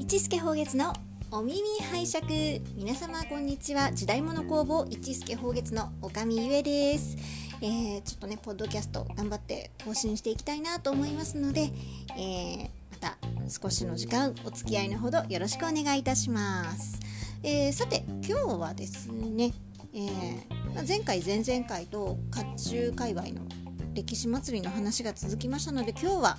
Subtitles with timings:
[0.00, 0.92] 一助宝月の
[1.30, 1.60] お耳
[1.92, 3.92] 拝借皆様こんにちは。
[3.92, 7.16] 時代物工房一助宝月のおかみゆえです。
[7.60, 11.70] えー、ちょっとねポッドキャスト頑張って更新していきたいなと思いますので、
[12.16, 13.16] えー、また
[13.48, 16.98] 少しの時間お付き合いのほどよろしくお願いいたします、
[17.44, 19.52] えー、さて今日はですね、
[19.94, 23.67] えー、前回前々回と甲冑界隈の
[23.98, 26.38] 歴史祭りの話が続きましたので今日は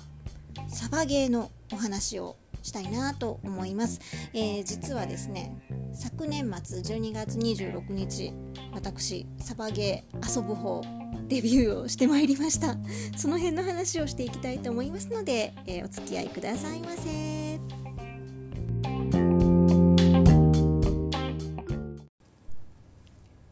[0.66, 4.00] サバゲーのお話をしたいなと思います、
[4.32, 5.60] えー、実はですね
[5.92, 8.32] 昨年末12月26日
[8.72, 10.80] 私サバゲー遊ぶ方
[11.28, 12.76] デビューをしてまいりました。
[13.16, 17.60] その辺の話をしていきたいと思いますので、えー、お付き合いくださいませ。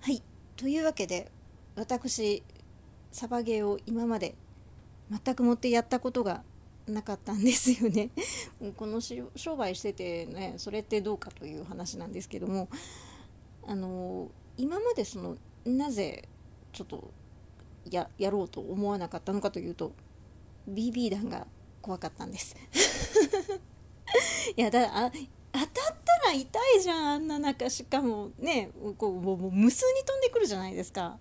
[0.01, 0.21] はい。
[0.57, 1.31] というわけで
[1.77, 2.43] 私
[3.11, 4.35] サバゲーを今まで
[5.11, 6.43] 全くもってやったことが
[6.87, 8.11] なかったんですよね。
[8.77, 12.69] この商売しててねそれってどうかという話なんですけども
[13.67, 16.29] あの今までそのなぜ
[16.73, 17.11] ちょっと
[17.91, 19.93] ややろうと思わなかったのかというと
[20.69, 21.47] BB 弾が
[21.81, 22.57] 怖かったんです。
[24.57, 25.11] いやだあ
[25.53, 25.69] 当たっ
[26.23, 27.69] たら痛いじゃんあんな中。
[27.71, 31.19] しかもねこうもう無数に飛んでくるじゃないですか。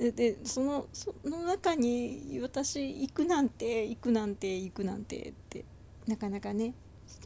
[0.00, 5.66] でそのその中に私行くなんて行くなんて行くなんてって
[6.06, 6.74] なかなかね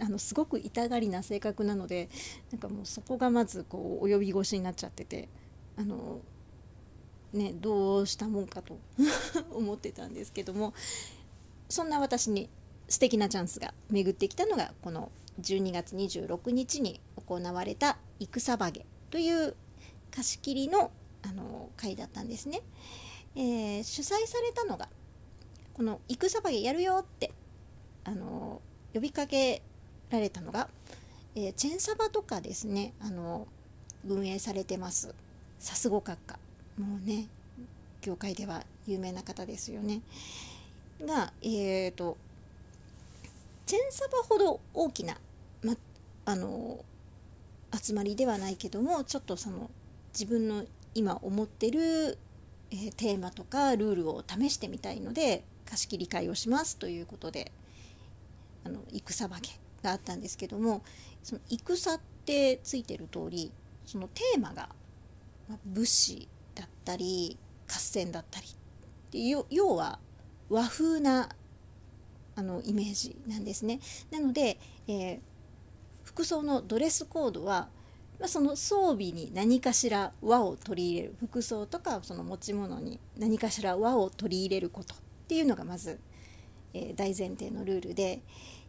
[0.01, 2.09] あのすごく痛がりな性格なので
[2.51, 5.29] なんかもうそこがまずこう及び腰になっちゃってて
[5.79, 6.21] あの
[7.33, 8.77] ねどうしたもんかと
[9.55, 10.75] 思ってたんですけども
[11.69, 12.49] そんな私に
[12.89, 19.55] 素敵なチャンスが巡ってきたのがこの12月26日に行われた「戦バゲ」という
[20.11, 20.91] 貸し切りの
[21.25, 22.61] あの会だったんですね、
[23.35, 24.89] えー、主催されたのが
[25.73, 27.33] この「戦場やるよ」って
[28.05, 28.61] あの
[28.93, 29.63] 呼びかけ
[30.11, 30.69] られたのが、
[31.35, 33.49] えー、チェンサバとかですねあの
[34.07, 35.15] 運営されてます。
[35.59, 36.39] さすご閣下。
[36.79, 37.29] もうね
[38.03, 40.03] 業界では有名な方ですよね。
[41.01, 42.17] がえーと、
[43.67, 45.17] チェンサバほど大きな、
[45.63, 45.75] ま、
[46.27, 46.85] あの
[47.73, 49.71] 集まりではないけどもちょっとその
[50.13, 52.19] 自分の今思ってる、
[52.71, 57.53] えー、テーマとかルールを試してみたいので貸し切り会をしますということで
[58.65, 59.51] あの戦化け
[59.83, 60.83] があったんですけども
[61.23, 63.53] その戦ってついてる通り
[63.85, 64.69] そのテーマが、
[65.49, 67.37] まあ、武士だったり
[67.69, 68.47] 合戦だったり
[69.11, 69.99] で要は
[70.49, 71.29] 和風な
[72.37, 73.81] あのイメージなんですね。
[74.11, 75.19] なので、えー、
[76.03, 77.69] 服装のドレスコードは
[78.19, 84.99] まあ、その装備に何かしら和を取り入れる服装とかその持ち物に何かしら和を取り入れることっ
[85.29, 85.99] ていうのがまず、
[86.73, 88.21] えー、大前提のルールで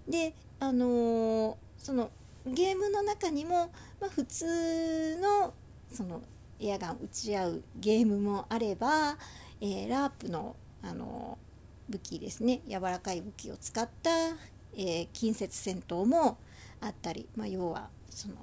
[0.07, 2.09] であのー、その
[2.45, 5.53] ゲームの中にも、まあ、普通の
[5.91, 6.21] その
[6.59, 9.17] エアガン撃ち合うゲームもあれば、
[9.59, 11.37] えー、ラープの、あの
[11.89, 12.61] 武器ですね。
[12.67, 14.09] 柔らかい武器を使った、
[14.77, 16.37] え近接戦闘も
[16.81, 18.35] あったり、まあ、要はその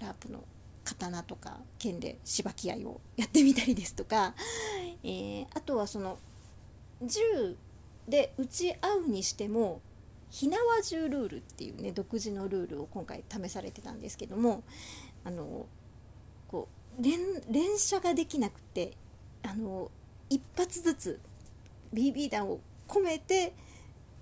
[0.00, 0.44] ラープの
[0.84, 4.34] 刀とか剣でしばき合いをやってみたりですとか、
[5.04, 6.18] えー、あとはその
[7.02, 7.20] 銃
[8.08, 9.80] で撃ち合うにしても
[10.30, 14.62] 火縄銃ルールっていうね独自のルールを今回試されてたんですけども
[15.24, 15.66] あの
[16.48, 17.18] こう連
[17.50, 18.92] 連射ができなくて
[19.42, 19.90] あの
[20.28, 21.20] 一発ずつ
[21.94, 23.54] BB 弾を込めて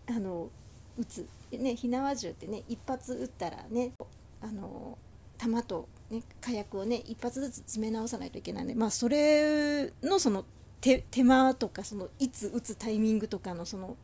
[0.09, 0.51] あの
[0.99, 3.93] 撃つ、ね、火縄銃ってね一発撃ったらね
[4.41, 4.99] あの
[5.39, 10.45] 弾と、ね、火薬をね一発ずつ詰め直さないといけないので、まあ、それのその
[10.81, 13.97] 手手間とかそのいつ打つタイミングとかのその、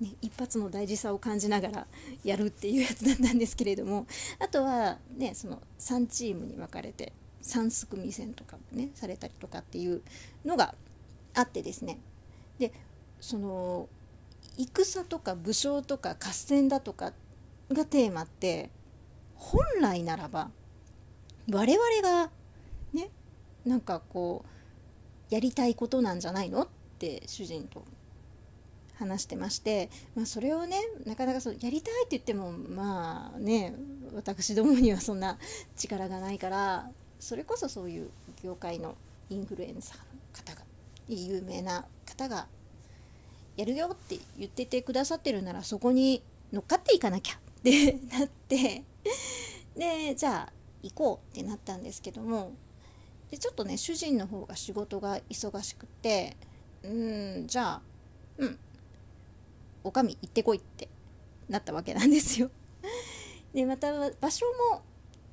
[0.00, 1.86] ね、一発の大事さを感じながら
[2.24, 4.06] やるっていうやつだったんですけれども
[4.38, 7.12] あとは、ね、その3チームに分かれて
[7.42, 10.02] 3すくみ戦とかもねされたりとかっていう
[10.44, 10.74] のが
[11.34, 11.98] あってですね。
[12.58, 12.72] で
[13.20, 13.88] その
[14.56, 17.12] 戦とか武将とか合戦だとか
[17.70, 18.70] がテーマって
[19.34, 20.50] 本来ならば
[21.50, 22.30] 我々が
[22.92, 23.10] ね
[23.64, 24.44] なんかこ
[25.30, 26.68] うやりたいことなんじゃないのっ
[26.98, 27.84] て主人と
[28.98, 33.74] 話してまして、まあ、それをねなかなかそうやりたいって言ってもまあね
[34.14, 35.38] 私どもにはそんな
[35.76, 36.88] 力がないから
[37.18, 38.10] それこそそういう
[38.42, 38.94] 業界の
[39.30, 40.62] インフルエンサーの方が
[41.08, 42.46] 有名な方が
[43.56, 48.84] やるよって言っててくださってるならそこに乗っかっていかなきゃってなって
[49.76, 50.52] でじゃあ
[50.84, 52.52] 行こうってなったんですけども
[53.30, 56.36] でちょっとね主人の方が仕事が忙しくて
[56.82, 57.82] うんじゃあ
[58.38, 58.58] うん
[59.82, 60.88] おかみ行ってこいって
[61.48, 62.50] なったわけなんですよ。
[63.52, 64.82] でまた場所も、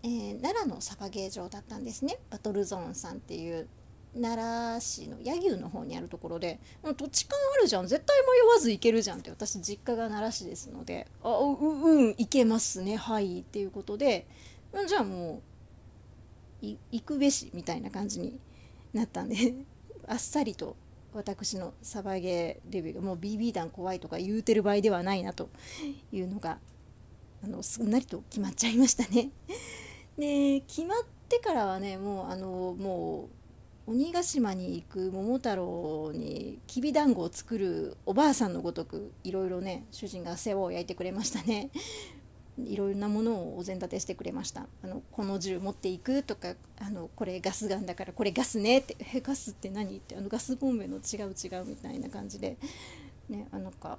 [0.04, 2.18] えー、奈良のサバゲー場だったんですね。
[2.30, 3.68] バトルゾーンさんっていう
[4.14, 6.60] 奈良市の柳生の方にあるところで
[6.98, 7.88] 土地勘あるじゃん。
[7.88, 12.98] 絶対迷わず行けるじゃんって私実家が奈良市ですのであううん行けますね。
[12.98, 13.40] はい。
[13.40, 14.28] っていうことで
[14.88, 15.42] じゃあも
[16.62, 18.40] う行くべしみたいな感じに
[18.94, 19.54] なったんで
[20.08, 20.76] あっさりと
[21.14, 25.50] 私のサバゲーデビューがもう BB 弾怖いとか言うてる場合ではないなと
[26.12, 26.60] いうのが
[27.44, 29.32] あのすんなりと決まっちゃいましたね。
[30.18, 33.30] で決まってからはねもうあのも
[33.88, 41.72] う鬼ヶ島に行く桃太郎にきびだんごを作るおばあさんのごとくいろいろね主人が世話を焼いてくれましたね。
[42.58, 52.58] いろいろなものをお膳立てしてくれましたあのこの銃持っていくとかあのこれガスガンだからこれガスねってえガスって何ってあのガスボンベの違う違うみたいな感じで
[53.30, 53.98] ねあなんか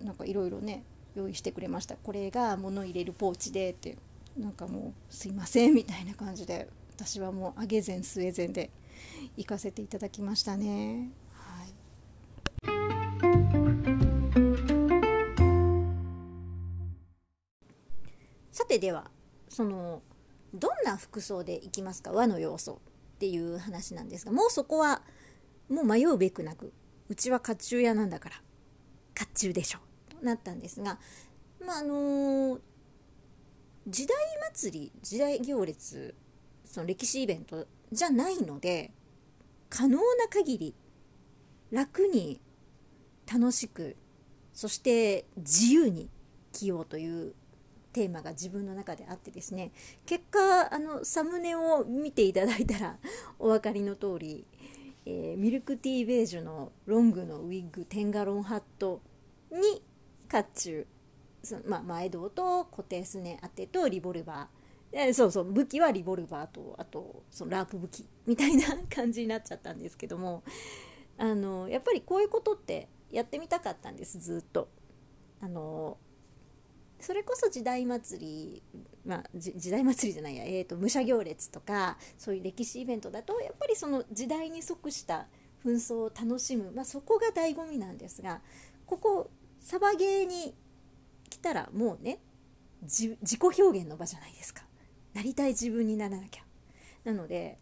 [0.00, 0.84] なんかいろいろね
[1.14, 3.96] 用意してくれましたこれが物入れるポーチでって
[4.36, 8.70] なんかもうすいませんみたいな感じで私はもう上げ膳据え膳で
[9.36, 11.10] 行かせていただきましたね。
[18.58, 19.08] さてでは
[19.48, 20.02] その
[20.52, 22.10] どんな服装でいきますか？
[22.10, 22.80] 和の要素
[23.14, 25.02] っていう話なんですがもうそこは
[25.68, 26.72] もう迷うべくなく
[27.08, 28.36] うちは甲冑屋なんだから
[29.16, 29.78] 甲冑でしょ
[30.08, 30.98] となったんですが、
[31.64, 32.58] まああの
[33.86, 34.16] 時代
[34.52, 36.16] 祭り時代行列
[36.64, 38.90] その歴史イベントじゃないので
[39.70, 40.74] 可能な限り
[41.70, 42.40] 楽に
[43.32, 43.94] 楽しく
[44.52, 46.10] そして自由に
[46.50, 47.34] 着ようという
[47.92, 49.72] テーマが自分の中であってですね
[50.06, 52.98] 結果あのサムネを見ていただいたら
[53.38, 54.44] お分かりの通り、
[55.06, 59.00] えー、ミルクティーベージュのロングのウィッグテンガロンハット
[59.50, 59.82] に
[60.30, 60.86] 甲冑
[61.42, 70.42] その、まあ、前胴と固定すね当てとリボルバーそうそう武器はリボルバーとあとそのラープ武器みたいな感じになっちゃったんですけども
[71.18, 74.68] あのやっぱりこういうことってやってみたかったんですずっと。
[75.40, 75.98] あの
[77.00, 78.62] それこそ時代祭り、
[79.06, 85.26] まあ、時代祭りじゃないや、えーと、武者行列とかそういう歴史イベントだとやっぱりその時代に即した
[85.64, 88.40] 紛争を楽しむ、まあ、そこが醍醐味なんですが
[88.86, 89.30] ここ
[89.60, 90.54] サバゲーに
[91.28, 92.18] 来たらもうね
[92.82, 94.62] 自己表現の場じゃないですか。
[95.12, 96.44] なりたい自分にならなきゃ。
[97.04, 97.58] なので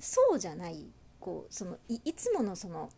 [0.00, 0.86] そうじゃない
[1.20, 2.90] こうそのいいつものその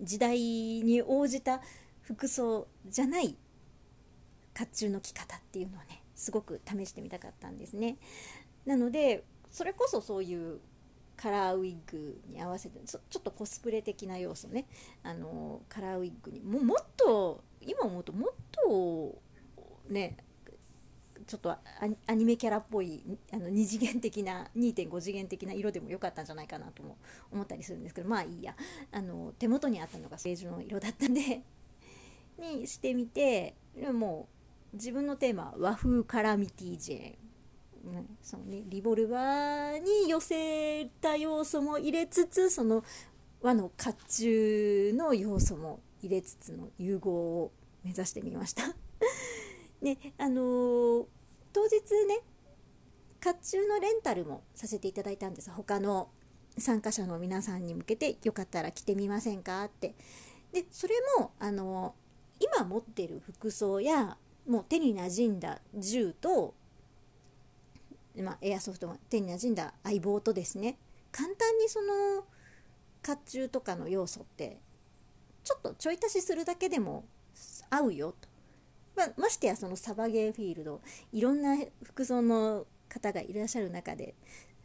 [0.00, 1.60] 時代に応じた
[2.02, 3.36] 服装じゃない
[4.54, 7.96] 甲冑の着方っていうのをねすごく試してみたかったんですね。
[8.66, 10.60] なのでそれこそそういう
[11.16, 14.66] カラーウィッグに合わせてちょっとコスプレ的な要素ね。
[15.02, 19.18] あのカラーウィッグにももっと今思うともっと
[19.88, 20.16] ね
[21.26, 23.02] ちょっとアニメキャラっぽい
[23.32, 26.98] あの2次元的な2.5次元的な色でも良かったんじゃないかなとも
[27.32, 28.54] 思ったりするんですけどまあいいや。
[28.92, 31.42] あの手元にあったのがベージュの色だったんで
[32.38, 33.54] にしてみて
[33.92, 34.28] も
[34.74, 37.24] 自分のテーマは和風カラミティジェーン
[38.22, 42.82] そのね、リボルバーに寄せた要素も入れつつその
[43.42, 47.52] 和の甲冑の要素も入れつつの融合を
[47.82, 48.74] 目指してみました。
[49.82, 51.06] ねあのー、
[51.52, 51.74] 当日
[52.06, 52.22] ね
[53.22, 55.50] 甲冑のレンタルもさせていただいたんです。
[55.50, 56.08] 他の
[56.56, 59.94] 参加者の皆さんに向けてよかったら着てみませんかって。
[60.52, 64.16] でそれもあのー、今持ってる服装や
[64.46, 66.54] もう手に馴染んだ銃と
[68.22, 70.78] まあ、エアソフトが手に馴染んだ相棒とですね。
[71.10, 72.22] 簡単にその
[73.04, 74.60] 甲冑とかの要素って
[75.44, 77.04] ちょっとちょい足しするだけでも
[77.70, 78.28] 合うよと、
[78.96, 80.80] まあ、ましてやそのサバゲーフィールド
[81.12, 84.14] いろんな服装の方がいらっしゃる中で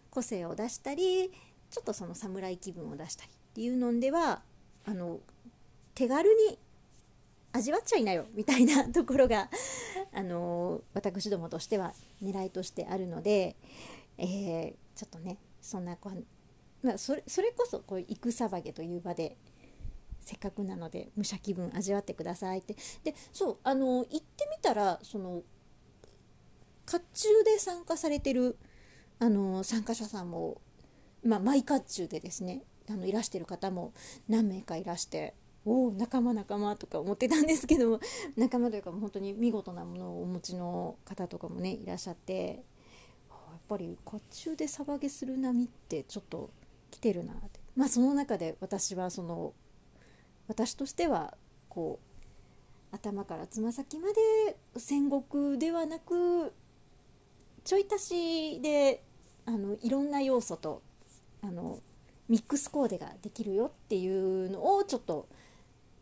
[0.09, 1.31] 個性を出したり
[1.69, 4.41] ちょっとその侍気分を出したりっていうのでは
[4.86, 5.19] あの
[5.93, 6.57] 手軽に
[7.51, 9.49] 味わっちゃいなよみたいな ところが
[10.13, 13.55] あの私どもとしては狙いとしてあるので、
[14.17, 16.11] えー、ちょっとねそんなこ
[16.81, 19.37] まあ、それそれこそこう行くさばげという場で
[20.21, 22.75] せっかくなので武者気分味わってくださいって。
[23.03, 25.43] でそうあの行ってみたらその
[26.89, 28.57] 甲冑で参加されてる
[29.19, 30.61] あの参加者さんも、
[31.23, 33.93] まあ、マイ甲冑でですねあのいらしてる方も
[34.27, 35.35] 何名かいらして
[35.65, 37.99] おお仲間仲間とか思ってたんですけども
[38.37, 42.63] 仲間というか本当に見事なものをお持ちの方とかもねいらっしゃって
[43.29, 46.49] やっぱり甲冑でサバゲする波ってちょっと
[46.91, 47.59] 来てるなって。
[47.75, 49.53] まあその中で私はその
[50.47, 51.37] 私としては
[51.69, 56.53] こう頭からつま先まで戦国ではなく
[57.63, 59.03] ちょい足しで
[59.45, 60.81] あのいろんな要素と
[61.41, 61.79] あの
[62.27, 65.27] ミックスコーデができるよっていうのをちょっと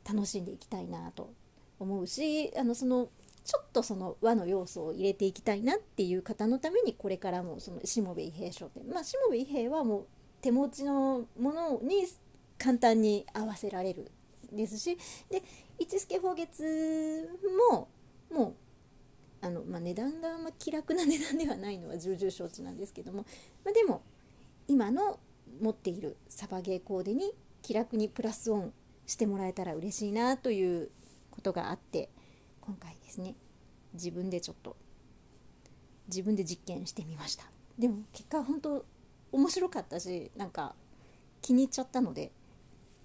[0.07, 1.33] 楽しんでいきたいなと
[1.79, 3.09] 思うしあのその
[3.43, 8.83] ちょっとその和の要素を入れていきたいなっていう方のためにこれからもそのしもべ伊兵衛商店。
[8.89, 10.05] まあしもべ伊兵衛はもう
[10.41, 12.05] 手持ちのものに
[12.57, 14.11] 簡単に合わせられる
[14.51, 14.97] ですし
[15.29, 15.43] で
[15.79, 17.29] 一助宝月
[17.71, 17.87] も
[18.31, 23.25] もうあの、まあ、値段があんま気楽な値段ではないのは重々承知なんですけども、
[23.63, 24.01] まあ、でも
[24.67, 25.19] 今の
[25.61, 28.73] 持っているサバゲーコーデに気楽にプラスオン
[29.07, 30.91] してもらえたら嬉しいなという
[31.31, 32.09] ことがあって
[32.61, 33.35] 今回ですね。
[33.93, 34.75] 自分でちょっと
[36.07, 37.45] 自分で実験してみました。
[37.79, 38.85] でも結果本当
[39.31, 40.75] 面白かったしなんか
[41.41, 42.31] 気に入っちゃったので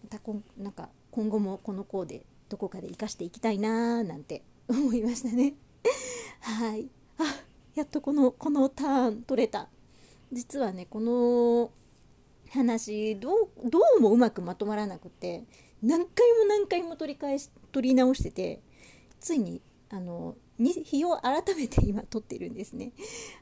[0.03, 5.55] またこんなんか今後もこのコーデどこかで活かしていきたいなーなんて思いましたね。
[6.41, 6.89] はい。
[7.19, 7.23] あ
[7.75, 9.69] やっとこのこのターン取れた。
[10.33, 11.71] 実はねこの
[12.51, 15.45] 話どうどうもうまくまとまらなくて
[15.83, 18.61] 何回も何回も取り返し取り直してて
[19.21, 19.61] ついに
[19.91, 22.93] あの日を改めて今撮ってるんですね。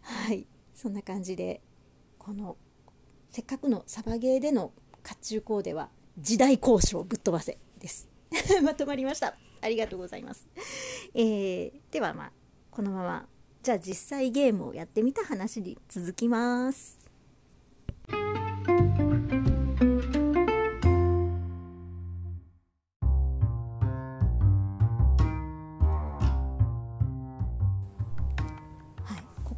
[0.02, 0.46] はい。
[0.74, 1.60] そんな感じで
[2.18, 2.56] この
[3.28, 8.08] せっかくのサバゲーでの甲冑コーデは時代交渉ぶっ飛ばせです。
[8.64, 9.36] まとまりました。
[9.60, 10.48] ありがとうございます、
[11.14, 12.32] えー、ではまあ
[12.70, 13.28] このまま
[13.62, 16.98] じゃあ実際ゲームをやってみた話に続きます。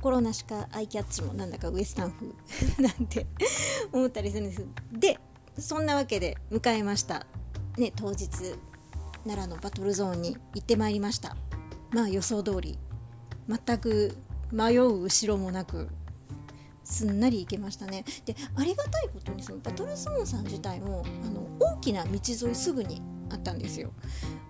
[0.02, 2.32] 心なしかアイキャッチもなんだかウエスタン風
[2.82, 3.24] なんて
[3.92, 4.66] 思ったりするんです。
[4.92, 5.20] で
[5.56, 7.24] そんなわけで迎えました。
[7.78, 8.28] ね当日
[9.24, 11.36] 奈良のバトルゾーンに行ってまいりました。
[11.92, 12.80] まあ予想通り
[13.48, 14.16] 全く
[14.50, 15.88] 迷う後ろもなく
[16.82, 18.04] すんなり行けましたね。
[18.24, 23.92] でありがたいことにそのバトルゾーンさん自体もあの大きな道沿いすぐにあったんですよ。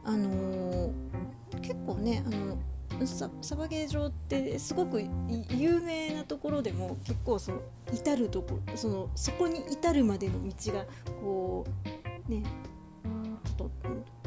[0.03, 2.57] あのー、結構ねあの
[3.07, 5.03] ササバゲー場ってすごく
[5.51, 7.61] 有名なところでも結構その
[7.93, 10.87] 至るとこそのそこに至るまでの道が
[11.21, 11.67] こ
[12.29, 12.43] うね
[13.57, 13.71] ちょっと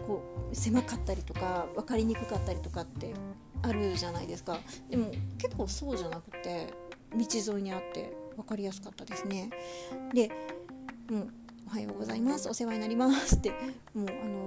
[0.04, 3.14] こう狭かったりとか分かりにくかったりとかって
[3.62, 4.60] あるじゃないですか。
[4.90, 6.74] でも結構そうじゃなくて
[7.14, 9.50] 道沿いにあって分かりやすかったですね。
[10.14, 10.30] で
[11.10, 11.28] 「もう
[11.68, 12.48] おはようございます。
[12.50, 13.52] お世話になります」って
[13.94, 14.46] もうあの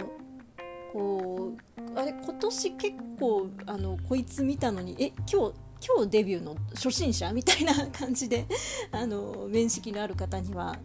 [0.92, 5.54] こうあれ今年結構あのこいつ見たのにえ今日
[5.86, 8.46] 今日デビューの初心者みたいな感じで
[8.90, 10.78] あの面識のある方には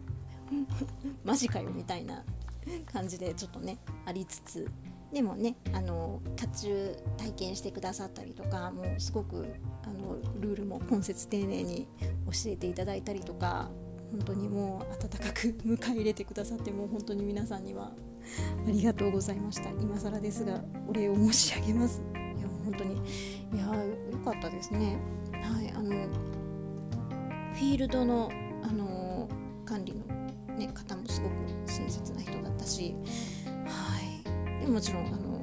[1.24, 2.22] マジかよみたいな
[2.86, 4.70] 感じでちょっとねありつつ
[5.12, 9.46] でもねあの甲冑体験してくださったりとかもうすごく
[9.84, 11.86] あのルールも今節丁寧に
[12.26, 13.70] 教えていただいたりとか
[14.10, 17.92] 本当にもう温かく迎え入れてくださってもう本当に皆さんには
[18.66, 19.70] ありがとうございました。
[19.70, 22.02] 今更ですがお礼を申し上げます。
[22.14, 22.94] いや本当に。
[22.94, 22.98] い
[23.58, 23.72] や
[24.10, 24.98] 良かったですね。
[25.32, 25.90] はいあの
[27.54, 28.30] フィールドの
[28.62, 29.28] あの
[29.64, 30.04] 管理の、
[30.56, 31.32] ね、方もすごく
[31.66, 32.94] 親切な人だったし
[33.66, 34.00] は
[34.60, 34.64] い。
[34.64, 35.42] でもちろんあの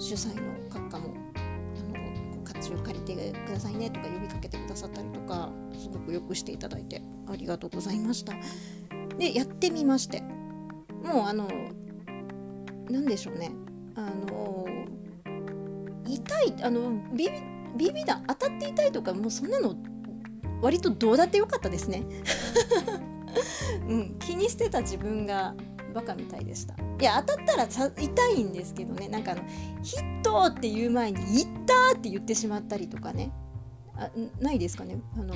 [0.00, 8.32] 主催の閣下もあの活用借りてくださいねとか呼びかけてくださったりとかすごくよくしていただいてありがとうございました。
[9.18, 10.22] でやってみまして
[11.02, 11.48] もうあの
[12.90, 13.52] 何でしょうね。
[13.94, 14.66] あの
[16.06, 17.28] 痛いあのビ
[17.76, 19.76] ビビだ当たって痛いとかもうそんなの
[20.62, 22.02] 割とどうだってよかったですね、
[23.88, 25.54] うん、気にしてた自分が
[25.94, 26.74] バカみたいでした。
[26.74, 29.08] いや当たったらさ痛いんですけどね。
[29.08, 29.42] なんかあの
[29.82, 33.32] ヒットって言う前に「いった!」って言ってしまったりとかね。
[33.96, 35.00] あないですかね。
[35.14, 35.34] あの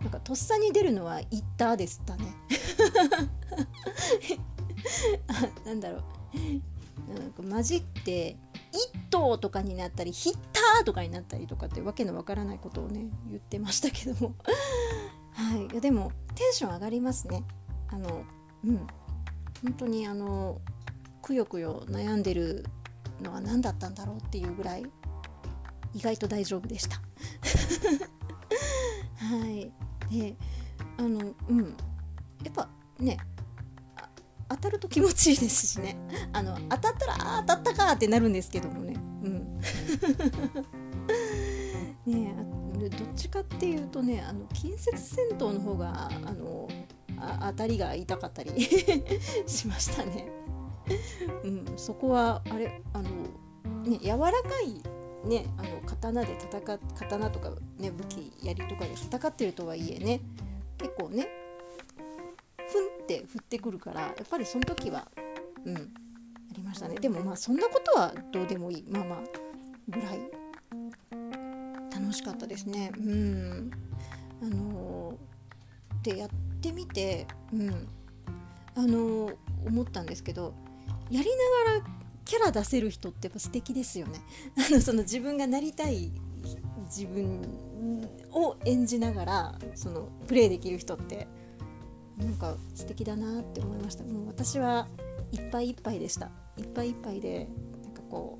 [0.00, 2.34] なんかとっさに出るのは「いった」でしたね。
[5.28, 6.04] あなんだろう。
[7.08, 8.36] なんか混じって
[8.72, 14.34] 「一頭」とかになったり「ヒッター」とかになったりとかってわけのわからないことをね言ってましたけども。
[15.32, 15.66] はい。
[15.66, 17.44] いやでもテンション上がりますね。
[17.88, 18.24] あの
[18.64, 18.86] うん。
[19.62, 20.60] 本当にあの
[21.22, 22.66] くよくよ悩んでる
[23.22, 24.84] のは何だったんだろうっていうぐらい
[25.94, 27.00] 意外と大丈夫でした。
[29.16, 29.72] はい。
[30.10, 30.36] で
[30.98, 31.76] あのうん。
[32.42, 33.18] やっぱね
[34.54, 35.96] 当たると気持ちいいですしね。
[36.32, 38.94] あの当たったらあ当たったかってなるんですけどもね。
[39.24, 39.60] うん。
[42.12, 42.34] ね
[42.80, 46.68] どっちかっていうとねあの近接戦闘の方があの
[47.18, 48.50] あ当たりが痛かったり
[49.46, 50.28] しましたね。
[51.44, 53.08] うん、そこはあれあの
[53.84, 60.20] ね、柔らかい、ね、あの刀で戦刀とか、ね、武器槍とかで戦ってるとはいえね
[60.78, 61.26] 結構ね
[62.74, 65.06] ふんって降ってくるからやっぱりその時は
[65.64, 65.78] うんあ
[66.56, 66.98] りましたね。
[66.98, 68.84] でもまあそんなことはどうでもいい。
[68.88, 69.22] まあまあ
[69.88, 70.20] ぐらい。
[71.92, 72.92] 楽しかったですね。
[72.96, 73.70] うん。
[74.42, 77.88] あのー、でやってみてうん。
[78.76, 80.52] あのー、思ったんですけど
[81.10, 81.30] やり
[81.64, 81.86] ながら
[82.24, 84.20] キャラ出せる人ってやっぱ素敵ですよね。
[84.68, 86.10] あのその自分がなりたい
[86.86, 91.28] 自分を演じながらそのプレイできる人って
[92.18, 94.04] なんか素敵だなって思いました。
[94.04, 94.86] もう私は
[95.32, 96.30] いっぱいいっぱいでした。
[96.56, 97.48] いっぱいいっぱいで
[97.82, 98.38] なんかこ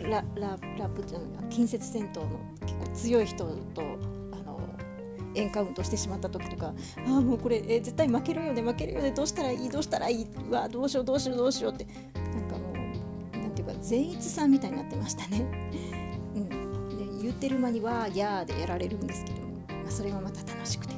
[0.00, 3.44] うラララップっていうのは近接戦闘の結構強い人
[3.74, 3.82] と
[4.32, 4.60] あの
[5.34, 6.72] エンカウントしてしまった時とかあ
[7.06, 11.86] あもうこれえ絶対負けるよね負けるよねどうしたらいいどうしたらいいうわどうしようどうしようどうしようって。
[12.32, 15.44] なんかもうなんていうか善逸さんみたいになってましたね。
[16.34, 16.48] うん、
[17.18, 19.40] で言ってる間には「やー」でやられるんですけど、
[19.74, 20.94] まあ、それもまた楽しくて。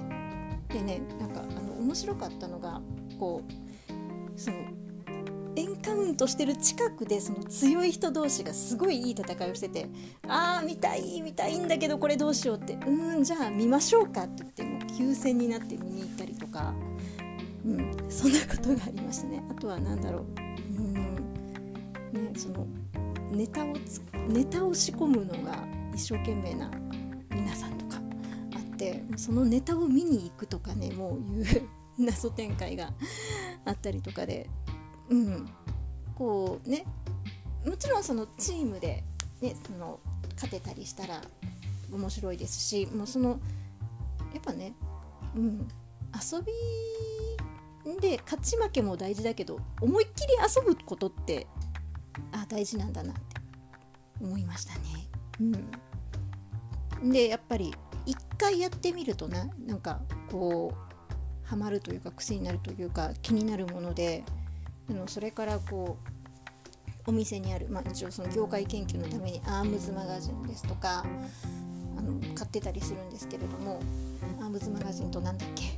[0.69, 2.81] でねなんかあの面白かったのが
[3.19, 4.57] こうその
[5.57, 9.89] エンカウントしてる近くでその強い人同士がすごいいい戦いをしてて
[10.27, 16.75] あー見たい見たいんだけどこれどうしようってうんじゃあ見ましょうかって言ってもう休戦になって見に行ったりとか、
[17.65, 19.45] うん、そんなことがありましたね。
[19.51, 20.25] あとは何だろう。
[20.79, 21.15] うん
[22.13, 22.67] ねその
[23.31, 23.75] ネタを
[24.29, 25.65] ネタを仕込むのが
[25.95, 26.71] 一生懸命な
[28.75, 32.93] ってそのネタを見に行くとかねもういう 謎展開が
[33.65, 34.51] あったりとかで
[35.11, 35.49] うん、
[36.15, 36.85] こうね
[37.67, 39.05] もちろんそのチームで、
[39.41, 40.01] ね、その
[40.35, 41.21] 勝てたりしたら
[41.93, 43.39] 面白いですしもうその
[44.33, 44.73] やっぱね、
[45.37, 45.69] うん、
[46.15, 51.47] 遊びで勝ち負けも大事だけど思いっきり遊ぶことって
[52.33, 53.23] あ大事なんだなって
[54.21, 54.81] 思いましたね。
[57.03, 57.75] うん、でやっぱり
[58.07, 64.25] 一回やってみるとななんかこうハマるというか癖になるというか気になるもので
[64.89, 65.99] あのそれからこ
[67.07, 71.05] うお店にある、まあ、一応その業界研究のためにアームズマガジンですとか
[71.99, 73.81] あの買ってたりするんですけれども
[74.41, 75.65] アームズマガジンと何だっけ？
[75.65, 75.73] えっ、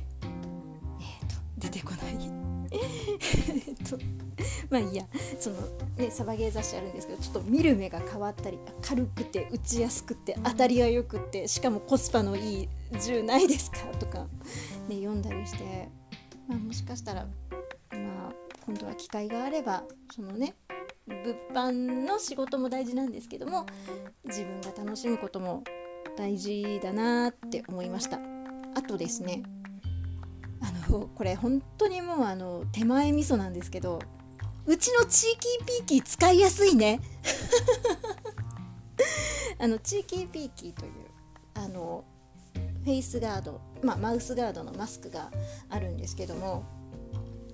[1.27, 2.36] ー、と出てこない。
[2.71, 3.97] えっと
[4.69, 5.05] まあいいや。
[5.39, 5.57] その
[5.97, 12.69] ねサバゲー雑誌あるんですけどちょっと見る目が変わったり軽くて打ちやすくて当たりがよくてしかもコスパのいい
[13.01, 14.27] 銃ないですかとか、
[14.87, 15.89] ね、読んだりして、
[16.47, 17.27] まあ、もしかしたら
[17.91, 18.33] まあ
[18.65, 20.55] 今度は機会があればそのね
[21.07, 23.65] 物販の仕事も大事なんですけども
[24.25, 25.63] 自分が楽しむことも
[26.17, 28.19] 大事だなって思いました。
[28.75, 29.43] あとですね
[30.61, 33.99] あのこれ本当にもうあの手前味噌なんですけど
[34.65, 36.99] うちの地域ピーキー使いやすいね。
[39.59, 40.91] あの地域ピーキーという
[41.55, 42.03] あの
[42.83, 45.31] フェイスガード、まあ、マウスガードのマスクが
[45.69, 46.63] あるんですけども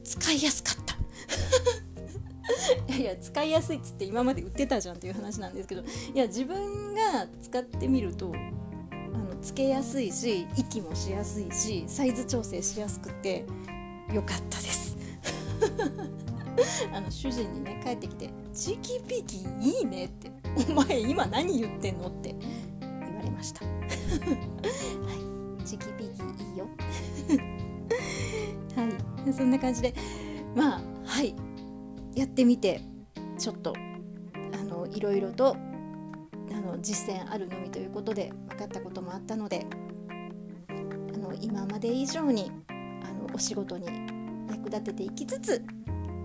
[0.03, 0.93] 使いやすかった。
[2.87, 8.33] いやいや使いやすいっつって今まで売ってたじゃんっていう話なんですけどいや自分が使ってみると
[9.43, 13.45] つけやすいし息もしやすいしサイズ調整しやすくて
[14.13, 14.97] よかったです。
[16.93, 20.31] あの主人にね帰ってきて「チーキーピーキーいいね」って
[20.71, 22.35] 「お前今何言ってんの?」って
[22.79, 23.65] 言われました。
[23.67, 23.75] はい。
[25.65, 26.67] チーキーピーキーいいよ。
[28.75, 29.33] はい。
[29.33, 29.93] そんな感じで
[30.55, 31.35] まあはい。
[32.15, 32.81] やってみて
[33.37, 33.73] ちょっと
[34.53, 35.57] あのいろいろと
[36.63, 39.65] の実践あるのみということで分かったこともあったので
[40.69, 43.87] あの今まで以上にあのお仕事に
[44.49, 45.63] 役立てていきつつ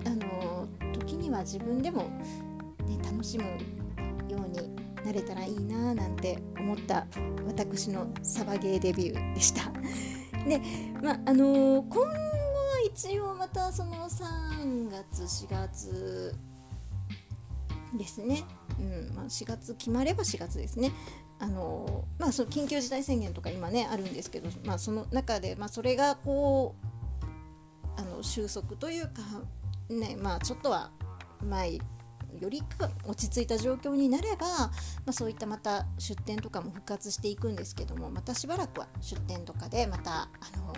[0.06, 2.02] あの時には自分でも、
[2.86, 3.44] ね、楽しむ
[4.30, 7.06] ようになれたらいいななんて思った
[7.46, 9.70] 私のサバゲーデビューでした。
[10.46, 10.60] で、
[11.02, 12.08] まああの今後は
[12.86, 16.34] 一応またその3月4月
[17.94, 18.44] ですね、
[18.78, 20.92] うんまあ、4月決まれば4月ですね。
[21.40, 29.12] あのまあ、その緊急事態宣言とか今ねあるんですけど、まあ、その中で、まあ、それがこうあの収束というか、
[29.88, 30.90] ねまあ、ちょっとは
[31.44, 34.72] 前よりか落ち着いた状況になれば、ま
[35.08, 40.72] あ、そういったまた出店とかも復活していくんですけどもまたしばらくは出店とかでまたあの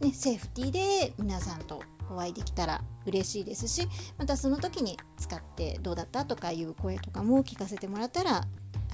[0.00, 3.88] ね、セーフティーで皆さんとお会いできたら嬉しいですし
[4.18, 8.44] またその時に使ってどうだったとかいう声とかも聞かせてもらったらあ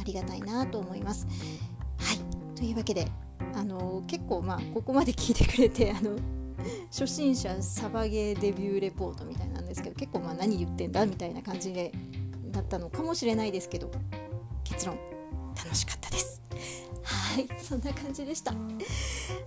[0.04, 1.26] りがたいなと思います。
[1.98, 2.56] はい。
[2.56, 3.08] というわけで
[3.54, 6.16] あの結構まあここまで聞いてくれてあの
[6.90, 11.92] 初心者サバゲーデビューレポートみたいなんですけど結構まあ何言ってんだみたいな感じで
[12.52, 13.90] なったのかもしれないですけど
[14.64, 14.98] 結論
[15.56, 16.42] 楽しかったです。
[17.02, 17.48] はい。
[17.58, 18.52] そんな感じでした。
[18.52, 18.58] は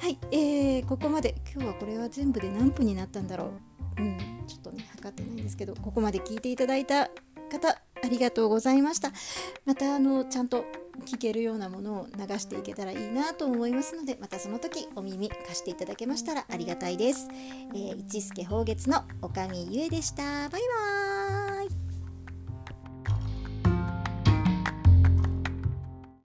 [0.07, 1.35] い、えー、ここまで。
[1.53, 3.51] 今日はこれは全部で何分になったんだろ
[3.97, 4.01] う。
[4.01, 4.34] うん。
[4.45, 7.09] ちょっとね測ってないんですけどここまで聞いていただいた
[7.51, 9.11] 方ありがとうございました。
[9.65, 10.65] またあのちゃんと
[11.05, 17.27] 聞けるようなものを流していけたらいいなと思いますのでまたその時お耳貸していただけましたらありがたいです、
[17.73, 20.23] えー、一助宝月のおかみゆえでした。
[20.23, 21.14] バイバーイ。